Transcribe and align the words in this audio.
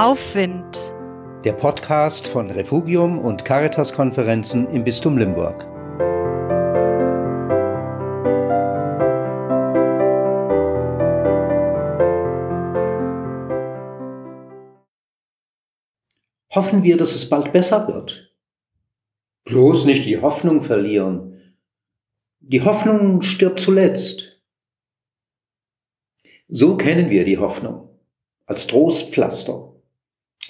Aufwind. 0.00 0.94
Der 1.44 1.52
Podcast 1.52 2.26
von 2.26 2.50
Refugium 2.50 3.18
und 3.18 3.44
Caritas-Konferenzen 3.44 4.66
im 4.70 4.82
Bistum 4.82 5.18
Limburg. 5.18 5.66
Hoffen 16.54 16.82
wir, 16.82 16.96
dass 16.96 17.14
es 17.14 17.28
bald 17.28 17.52
besser 17.52 17.86
wird. 17.86 18.34
Bloß 19.44 19.84
nicht 19.84 20.06
die 20.06 20.18
Hoffnung 20.22 20.62
verlieren. 20.62 21.58
Die 22.38 22.62
Hoffnung 22.62 23.20
stirbt 23.20 23.60
zuletzt. 23.60 24.42
So 26.48 26.78
kennen 26.78 27.10
wir 27.10 27.24
die 27.24 27.36
Hoffnung 27.36 27.90
als 28.46 28.66
Trostpflaster, 28.66 29.74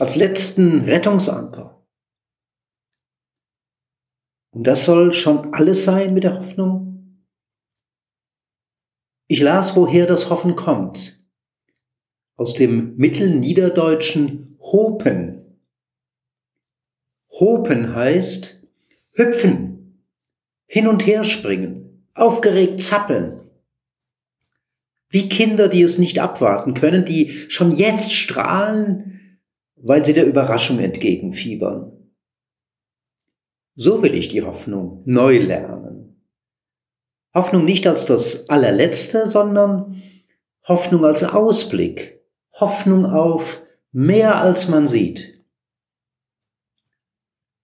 als 0.00 0.16
letzten 0.16 0.80
Rettungsanker. 0.80 1.86
Und 4.52 4.66
das 4.66 4.86
soll 4.86 5.12
schon 5.12 5.52
alles 5.52 5.84
sein 5.84 6.14
mit 6.14 6.24
der 6.24 6.38
Hoffnung? 6.38 7.22
Ich 9.28 9.40
las, 9.40 9.76
woher 9.76 10.06
das 10.06 10.30
Hoffen 10.30 10.56
kommt. 10.56 11.22
Aus 12.36 12.54
dem 12.54 12.96
mittelniederdeutschen 12.96 14.56
Hopen. 14.58 15.60
Hopen 17.28 17.94
heißt 17.94 18.66
hüpfen, 19.12 20.02
hin 20.66 20.88
und 20.88 21.06
her 21.06 21.24
springen, 21.24 22.08
aufgeregt 22.14 22.82
zappeln, 22.82 23.42
wie 25.10 25.28
Kinder, 25.28 25.68
die 25.68 25.82
es 25.82 25.98
nicht 25.98 26.20
abwarten 26.20 26.72
können, 26.72 27.04
die 27.04 27.32
schon 27.50 27.74
jetzt 27.74 28.12
strahlen, 28.12 29.19
weil 29.82 30.04
sie 30.04 30.12
der 30.12 30.26
Überraschung 30.26 30.78
entgegenfiebern. 30.78 31.92
So 33.74 34.02
will 34.02 34.14
ich 34.14 34.28
die 34.28 34.42
Hoffnung 34.42 35.02
neu 35.06 35.38
lernen. 35.38 36.26
Hoffnung 37.34 37.64
nicht 37.64 37.86
als 37.86 38.06
das 38.06 38.48
allerletzte, 38.48 39.26
sondern 39.26 40.02
Hoffnung 40.64 41.04
als 41.04 41.22
Ausblick, 41.22 42.20
Hoffnung 42.52 43.06
auf 43.06 43.62
mehr 43.92 44.36
als 44.36 44.68
man 44.68 44.88
sieht. 44.88 45.44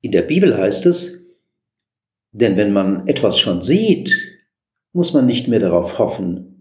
In 0.01 0.13
der 0.13 0.23
Bibel 0.23 0.57
heißt 0.57 0.87
es, 0.87 1.25
denn 2.31 2.57
wenn 2.57 2.73
man 2.73 3.09
etwas 3.09 3.39
schon 3.39 3.61
sieht, 3.61 4.15
muss 4.93 5.13
man 5.13 5.27
nicht 5.27 5.49
mehr 5.49 5.61
darauf 5.61 5.99
hoffen, 5.99 6.57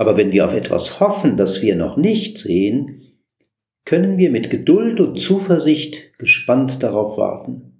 aber 0.00 0.16
wenn 0.16 0.32
wir 0.32 0.46
auf 0.46 0.54
etwas 0.54 0.98
hoffen, 0.98 1.36
das 1.36 1.60
wir 1.60 1.76
noch 1.76 1.98
nicht 1.98 2.38
sehen, 2.38 3.09
können 3.90 4.18
wir 4.18 4.30
mit 4.30 4.50
Geduld 4.50 5.00
und 5.00 5.18
Zuversicht 5.18 6.16
gespannt 6.16 6.84
darauf 6.84 7.18
warten. 7.18 7.79